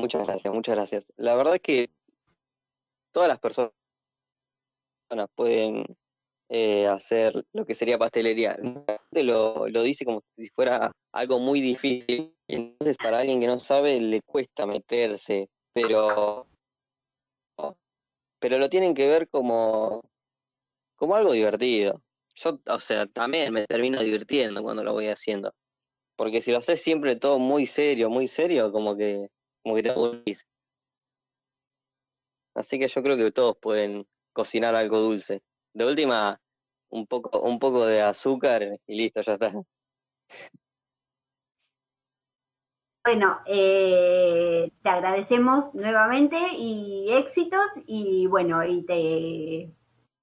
[0.00, 1.06] Muchas gracias, muchas gracias.
[1.16, 1.90] La verdad es que
[3.12, 3.72] todas las personas
[5.34, 5.84] pueden
[6.48, 8.56] eh, hacer lo que sería pastelería.
[9.12, 12.34] Lo, lo dice como si fuera algo muy difícil.
[12.48, 15.48] Entonces, para alguien que no sabe, le cuesta meterse.
[15.72, 16.48] Pero
[18.40, 20.02] pero lo tienen que ver como,
[20.96, 22.02] como algo divertido.
[22.34, 25.52] Yo, o sea, también me termino divirtiendo cuando lo voy haciendo.
[26.16, 29.28] Porque si lo haces siempre todo muy serio, muy serio, como que,
[29.62, 30.46] como que te aburrís.
[32.54, 35.42] Así que yo creo que todos pueden cocinar algo dulce.
[35.72, 36.40] De última,
[36.90, 39.52] un poco, un poco de azúcar y listo, ya está.
[43.02, 49.74] Bueno, eh, te agradecemos nuevamente y éxitos y bueno, y te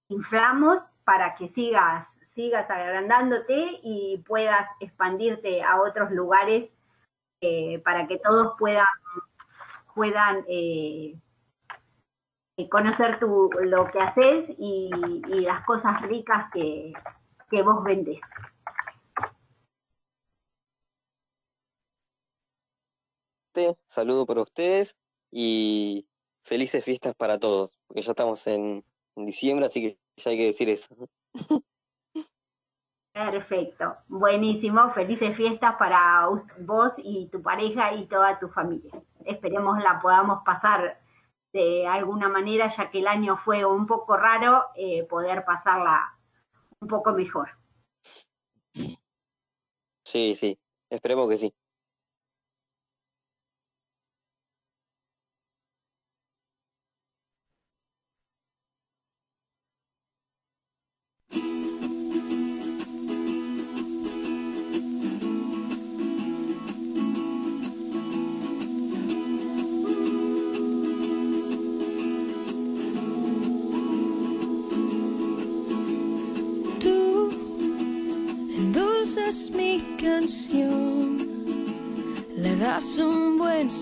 [0.10, 6.70] inflamos para que sigas, sigas agrandándote y puedas expandirte a otros lugares
[7.42, 8.86] eh, para que todos puedan,
[9.98, 11.20] puedan eh,
[12.70, 14.91] conocer tu, lo que haces y,
[15.41, 16.93] las cosas ricas que,
[17.50, 18.22] que vos vendes.
[23.88, 24.95] saludo para ustedes
[25.32, 26.08] y
[26.43, 28.84] felices fiestas para todos, porque ya estamos en,
[29.16, 30.95] diciembre, así que ya hay que decir eso.
[33.12, 36.28] Perfecto, buenísimo, felices fiestas para
[36.60, 38.93] vos y tu pareja y toda tu familia.
[39.28, 40.99] Esperemos la podamos pasar
[41.53, 46.17] de alguna manera, ya que el año fue un poco raro, eh, poder pasarla
[46.80, 47.49] un poco mejor.
[50.03, 50.57] Sí, sí,
[50.89, 51.53] esperemos que sí.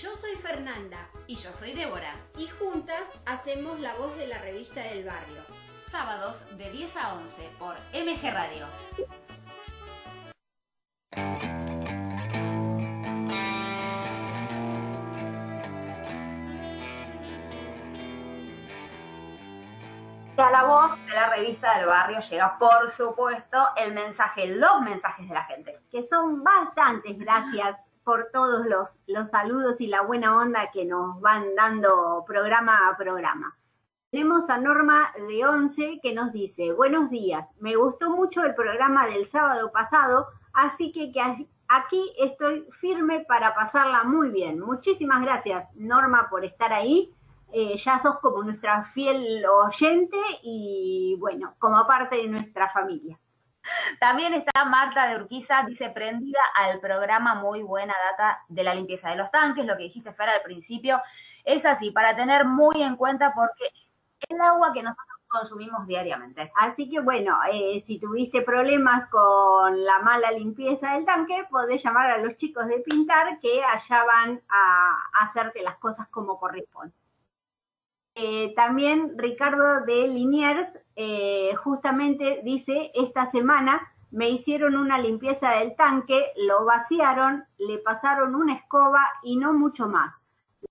[0.00, 2.14] Yo soy Fernanda Y yo soy Débora.
[2.36, 5.42] y juntas hacemos la voz de la revista del barrio.
[5.80, 8.66] Sábados de 10 a 11 por MG Radio.
[20.36, 24.80] Y a la voz de la revista del barrio llega, por supuesto, el mensaje, los
[24.82, 25.80] mensajes de la gente.
[25.90, 27.18] que son bastantes.
[27.18, 32.88] Gracias por todos los, los saludos y la buena onda que nos van dando programa
[32.88, 33.54] a programa.
[34.10, 39.06] Tenemos a Norma de Once que nos dice, buenos días, me gustó mucho el programa
[39.08, 44.58] del sábado pasado, así que, que aquí estoy firme para pasarla muy bien.
[44.58, 47.12] Muchísimas gracias, Norma, por estar ahí.
[47.52, 53.18] Eh, ya sos como nuestra fiel oyente y bueno, como parte de nuestra familia.
[54.00, 59.10] También está Marta de Urquiza, dice, prendida al programa, muy buena data de la limpieza
[59.10, 61.00] de los tanques, lo que dijiste, Fer, al principio.
[61.44, 66.50] Es así, para tener muy en cuenta porque es el agua que nosotros consumimos diariamente.
[66.56, 72.10] Así que bueno, eh, si tuviste problemas con la mala limpieza del tanque, podés llamar
[72.10, 76.94] a los chicos de pintar que allá van a hacerte las cosas como corresponde.
[78.20, 85.76] Eh, también Ricardo de Liniers eh, justamente dice, esta semana me hicieron una limpieza del
[85.76, 90.16] tanque, lo vaciaron, le pasaron una escoba y no mucho más.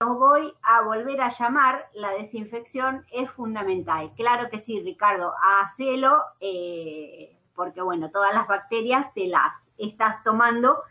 [0.02, 4.12] Los voy a volver a llamar, la desinfección es fundamental.
[4.18, 10.84] Claro que sí, Ricardo, hacelo, eh, porque bueno, todas las bacterias te las estás tomando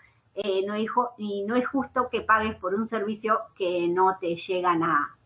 [0.66, 0.76] no
[1.18, 5.16] y no es justo que pagues por un servicio que no te llegan a...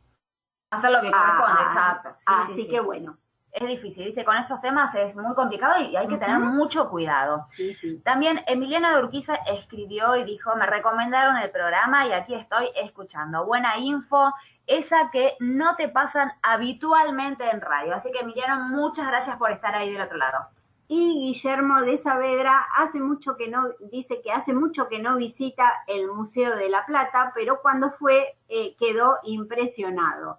[0.71, 2.09] Hacer lo que a- corresponde, exacto.
[2.19, 2.69] Sí, así sí, sí.
[2.71, 3.17] que bueno,
[3.53, 4.25] Es difícil, ¿viste?
[4.25, 7.47] Con estos temas es muy complicado y hay que tener mucho cuidado.
[7.57, 8.01] sí, sí.
[8.05, 13.45] También Emiliana de Urquiza escribió y dijo, me recomendaron el programa y aquí estoy escuchando.
[13.45, 14.33] Buena info,
[14.69, 17.93] esa que no te pasan habitualmente en radio.
[17.97, 20.47] Así que Emiliano, muchas gracias por estar ahí del otro lado.
[20.87, 25.73] Y Guillermo de Saavedra hace mucho que no, dice que hace mucho que no visita
[25.89, 30.39] el Museo de la Plata, pero cuando fue eh, quedó impresionado.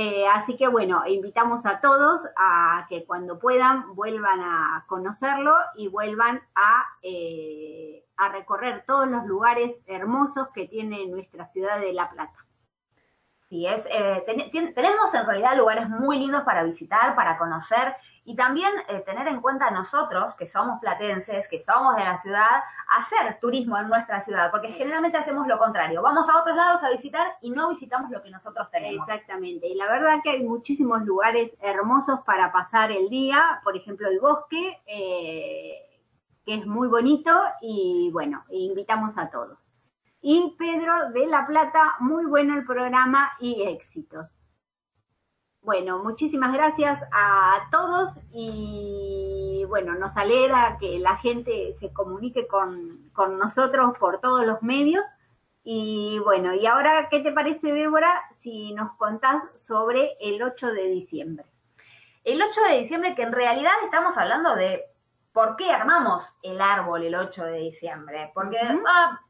[0.00, 5.88] Eh, así que bueno, invitamos a todos a que cuando puedan vuelvan a conocerlo y
[5.88, 12.38] vuelvan a, eh, recorrer todos los lugares hermosos que tiene nuestra ciudad de La Plata.
[13.48, 17.96] Sí, es, eh, ten- ten- tenemos en realidad lugares muy lindos para visitar, para conocer
[18.28, 22.62] y también eh, tener en cuenta nosotros, que somos platenses, que somos de la ciudad,
[22.98, 26.02] hacer turismo en nuestra ciudad, porque generalmente hacemos lo contrario.
[26.02, 29.08] Vamos a otros lados a visitar y no visitamos lo que nosotros tenemos.
[29.08, 34.06] Exactamente, y la verdad que hay muchísimos lugares hermosos para pasar el día, por ejemplo
[34.06, 36.02] el bosque, eh,
[36.44, 37.30] que es muy bonito
[37.62, 39.58] y bueno, invitamos a todos.
[40.20, 44.37] Y Pedro de La Plata, muy bueno el programa y éxitos.
[45.68, 53.10] Bueno, muchísimas gracias a todos y bueno, nos alegra que la gente se comunique con,
[53.12, 55.04] con nosotros por todos los medios.
[55.62, 60.84] Y bueno, y ahora, ¿qué te parece, Débora, si nos contás sobre el 8 de
[60.88, 61.44] diciembre?
[62.24, 64.86] El 8 de diciembre, que en realidad estamos hablando de
[65.34, 68.30] por qué armamos el árbol el 8 de diciembre.
[68.32, 69.20] Porque ah,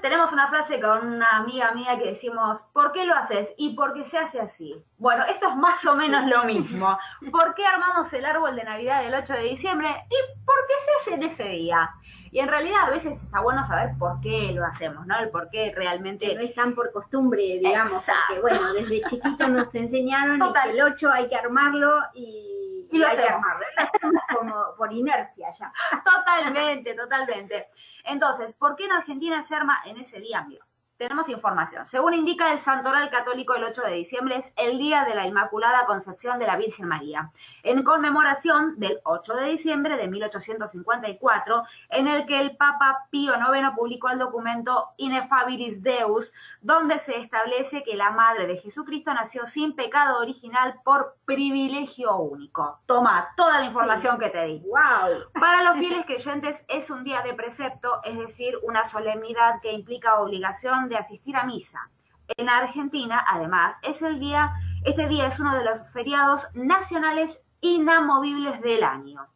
[0.00, 3.52] tenemos una frase con una amiga mía que decimos, ¿por qué lo haces?
[3.56, 4.74] Y porque se hace así.
[4.98, 6.98] Bueno, esto es más o menos lo mismo.
[7.30, 9.88] ¿Por qué armamos el árbol de Navidad el 8 de diciembre?
[10.08, 11.90] Y por qué se hace en ese día.
[12.32, 15.18] Y en realidad a veces está bueno saber por qué lo hacemos, ¿no?
[15.18, 18.34] El por qué Que realmente no es tan por costumbre, digamos, Exacto.
[18.40, 22.60] porque bueno, desde chiquitos nos enseñaron que el 8 hay que armarlo y,
[22.90, 23.40] Y lo hacemos.
[23.76, 25.72] Lo hacemos como por inercia ya.
[26.04, 27.68] Totalmente, totalmente.
[28.04, 30.64] Entonces, ¿por qué en Argentina se arma en ese día, amigo?
[31.00, 31.86] Tenemos información.
[31.86, 35.86] Según indica el Santoral Católico, el 8 de diciembre es el día de la Inmaculada
[35.86, 37.32] Concepción de la Virgen María,
[37.62, 43.70] en conmemoración del 8 de diciembre de 1854, en el que el Papa Pío IX
[43.74, 49.74] publicó el documento Ineffabilis Deus, donde se establece que la Madre de Jesucristo nació sin
[49.74, 52.80] pecado original por privilegio único.
[52.86, 54.62] Toma toda la información que te di.
[54.66, 55.30] ¡Wow!
[55.40, 60.20] Para los fieles creyentes es un día de precepto, es decir, una solemnidad que implica
[60.20, 61.90] obligación de asistir a misa.
[62.36, 64.52] En Argentina, además, es el día,
[64.84, 69.26] este día es uno de los feriados nacionales inamovibles del año.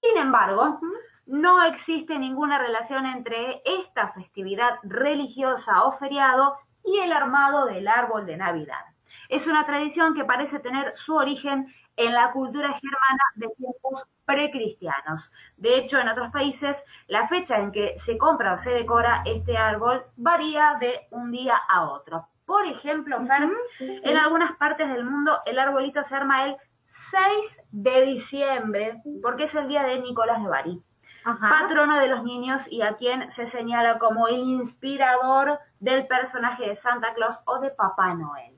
[0.00, 0.80] Sin embargo,
[1.26, 8.26] no existe ninguna relación entre esta festividad religiosa o feriado y el armado del árbol
[8.26, 8.84] de Navidad.
[9.28, 11.66] es una tradición que parece tener su origen
[11.96, 15.32] en la cultura germana de tiempos precristianos.
[15.56, 19.56] De hecho, en otros países, la fecha en que se compra o se decora este
[19.56, 22.28] árbol varía de un día a otro.
[22.44, 23.18] Por ejemplo,
[23.80, 26.56] en algunas partes del mundo el arbolito se arma el
[26.86, 30.82] 6 de diciembre, porque es el día de Nicolás de Bari,
[31.34, 37.14] patrono de los niños y a quien se señala como inspirador del personaje de Santa
[37.14, 38.54] Claus o de Papá Noel.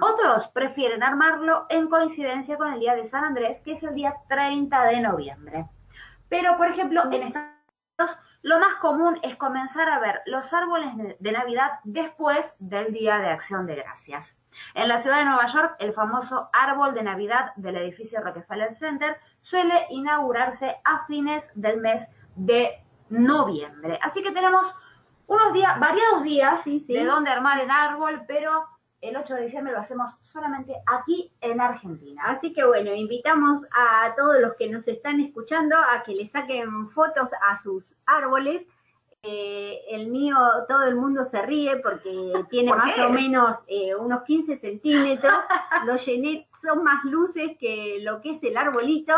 [0.00, 4.14] Otros prefieren armarlo en coincidencia con el día de San Andrés, que es el día
[4.28, 5.66] 30 de noviembre.
[6.28, 7.50] Pero, por ejemplo, en Estados
[7.98, 13.18] Unidos lo más común es comenzar a ver los árboles de Navidad después del Día
[13.18, 14.36] de Acción de Gracias.
[14.74, 19.16] En la ciudad de Nueva York, el famoso árbol de Navidad del edificio Rockefeller Center
[19.46, 23.96] suele inaugurarse a fines del mes de noviembre.
[24.02, 24.74] Así que tenemos
[25.28, 28.64] unos días, variados días de dónde armar el árbol, pero
[29.00, 32.24] el 8 de diciembre lo hacemos solamente aquí en Argentina.
[32.26, 36.88] Así que bueno, invitamos a todos los que nos están escuchando a que le saquen
[36.88, 38.66] fotos a sus árboles.
[39.22, 40.36] Eh, el mío,
[40.68, 45.34] todo el mundo se ríe porque tiene más o menos eh, unos 15 centímetros.
[45.84, 49.14] lo llené, son más luces que lo que es el arbolito.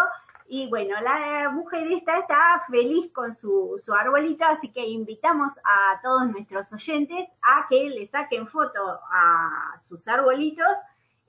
[0.51, 6.01] Y bueno, la mujer esta está feliz con su, su arbolito, así que invitamos a
[6.03, 10.67] todos nuestros oyentes a que le saquen foto a sus arbolitos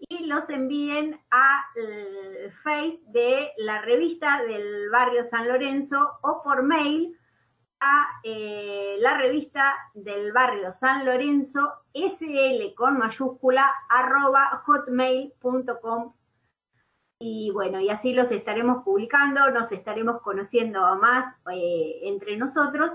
[0.08, 7.18] y los envíen al Face de la revista del barrio San Lorenzo o por mail
[7.80, 16.14] a eh, la revista del barrio San Lorenzo sl con mayúscula arroba hotmail.com
[17.22, 22.94] y bueno, y así los estaremos publicando, nos estaremos conociendo más eh, entre nosotros.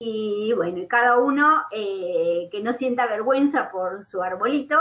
[0.00, 4.76] Y bueno, y cada uno eh, que no sienta vergüenza por su arbolito,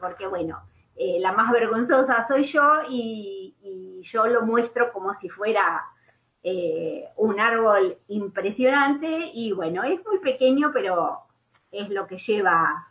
[0.00, 0.62] porque bueno,
[0.94, 3.56] la más vergonzosa soy yo y,
[4.02, 5.84] yo lo muestro como si fuera
[7.16, 11.18] un árbol impresionante y bueno, es muy pequeño, pero
[11.72, 12.86] es lo que lleva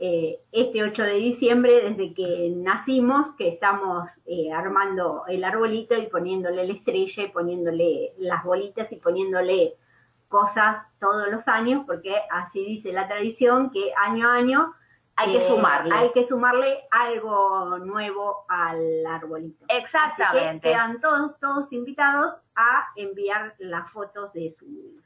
[0.00, 6.06] eh, este 8 de diciembre, desde que nacimos, que estamos eh, armando el arbolito y
[6.06, 9.74] poniéndole la estrella y poniéndole las bolitas y poniéndole
[10.28, 14.74] cosas todos los años, porque así dice la tradición que año a año
[15.18, 15.94] hay que eh, sumarle.
[15.94, 19.66] Hay que sumarle algo nuevo al arbolito.
[19.68, 20.68] Exactamente.
[20.68, 25.02] quedan todos, todos invitados a enviar las fotos de sus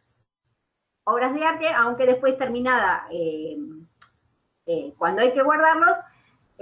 [1.04, 3.56] obras de arte, aunque después terminada eh,
[4.98, 5.96] cuando hay que guardarlos.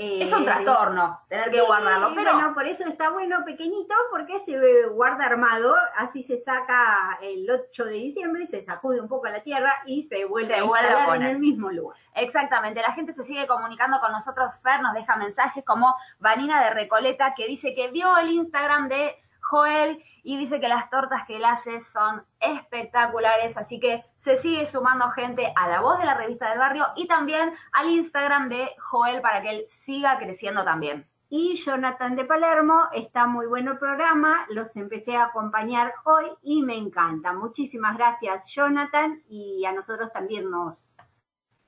[0.03, 4.39] Eh, es un trastorno tener que guardarlo, pero bueno, por eso está bueno pequeñito, porque
[4.39, 9.31] se guarda armado, así se saca el 8 de diciembre, se sacude un poco a
[9.31, 11.99] la tierra y se vuelve, a, en el mismo lugar.
[12.15, 16.71] Exactamente, la gente se sigue comunicando con nosotros, Fer nos deja mensajes como Vanina de
[16.71, 21.37] Recoleta que dice que vio el Instagram de Joel y dice que las tortas que
[21.37, 26.15] él hace son espectaculares, así que se sigue sumando gente a la voz de la
[26.15, 31.07] revista del barrio y también al Instagram de Joel para que él siga creciendo también.
[31.33, 36.63] Y Jonathan de Palermo, está muy bueno el programa, los empecé a acompañar hoy y
[36.63, 37.33] me encanta.
[37.33, 40.77] Muchísimas gracias Jonathan y a nosotros también nos,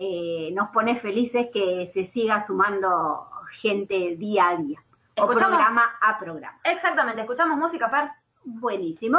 [0.00, 3.28] eh, nos pone felices que se siga sumando
[3.60, 4.80] gente día a día.
[5.16, 6.58] O programa a programa.
[6.64, 8.21] Exactamente, escuchamos música, Fer.
[8.44, 9.18] Buenísimo.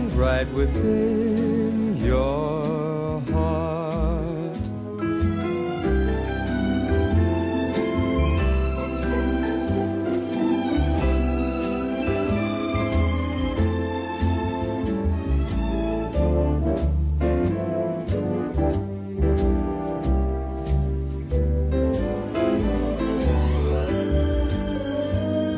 [0.13, 4.57] right within your heart.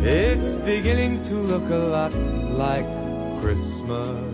[0.05, 2.85] It's beginning to look a lot like
[3.41, 4.32] Christmas.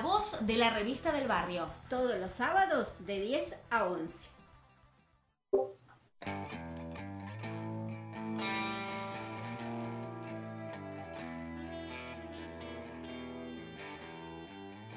[0.00, 1.66] La voz de la revista del barrio.
[1.90, 4.26] Todos los sábados de 10 a 11.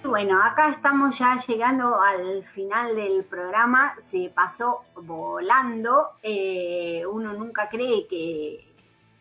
[0.06, 7.68] Bueno, acá estamos ya llegando al final del programa, se pasó volando, eh, uno nunca
[7.68, 8.73] cree que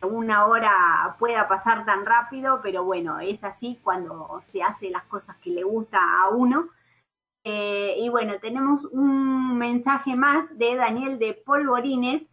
[0.03, 5.37] una hora pueda pasar tan rápido, pero bueno, es así cuando se hace las cosas
[5.37, 6.69] que le gusta a uno.
[7.43, 12.23] Eh, y bueno, tenemos un mensaje más de Daniel de Polvorines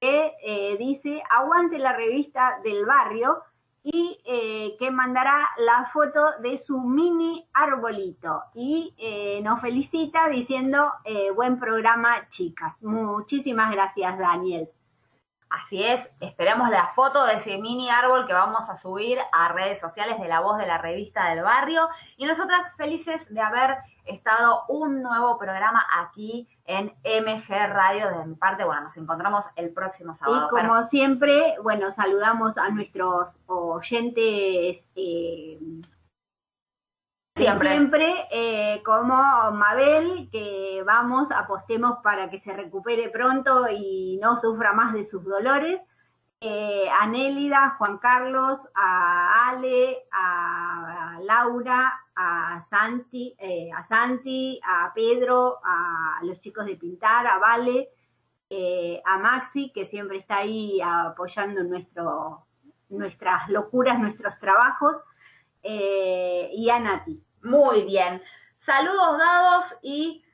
[0.00, 3.42] que eh, dice, aguante la revista del barrio
[3.82, 8.94] y eh, que mandará la foto de su mini arbolito y
[9.42, 10.92] nos felicita diciendo
[11.34, 12.82] buen programa chicas.
[12.82, 14.68] Muchísimas gracias Daniel.
[15.50, 19.80] Así es, esperemos la foto de ese mini árbol que vamos a subir a redes
[19.80, 21.88] sociales de la voz de la revista del barrio.
[22.16, 28.10] Y nosotras felices de haber estado un nuevo programa aquí en MG Radio.
[28.16, 30.48] De mi parte, bueno, nos encontramos el próximo Y sábado.
[30.50, 35.58] como Pero- siempre, bueno, saludamos a nuestros oyentes eh,
[37.36, 37.68] Siempre.
[37.68, 39.14] siempre, eh, como
[39.52, 45.24] Mabel, que vamos, apostemos para que se recupere pronto y no sufra más de sus
[45.24, 45.80] dolores.
[46.42, 54.60] Eh, a Nélida, Juan Carlos, a Ale, a, a Laura, a Santi, eh, a Santi,
[54.64, 57.90] a Pedro, a los chicos de Pintar, a Vale,
[58.48, 62.46] eh, a Maxi, que siempre está ahí apoyando nuestro,
[62.88, 64.96] nuestras locuras, nuestros trabajos,
[65.62, 67.22] eh, y a Nati.
[67.42, 68.22] Muy bien.
[68.58, 70.24] Saludos dados y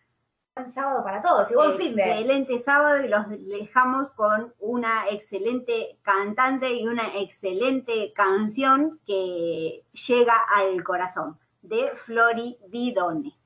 [0.54, 1.50] buen sábado para todos.
[1.50, 2.02] Y buen fin de.
[2.02, 10.34] Excelente sábado y los dejamos con una excelente cantante y una excelente canción que llega
[10.54, 13.36] al corazón de Flori Bidone.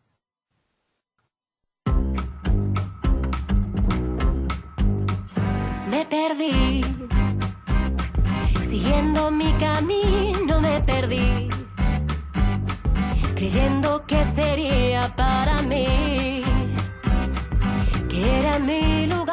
[5.91, 6.83] Me perdí,
[8.68, 11.49] siguiendo mi camino me perdí,
[13.41, 16.43] creyendo que sería para mí,
[18.11, 19.30] que era mi lugar.